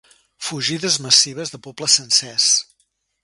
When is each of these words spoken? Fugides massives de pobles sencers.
Fugides 0.45 0.97
massives 1.07 1.53
de 1.55 1.61
pobles 1.67 1.99
sencers. 1.99 2.47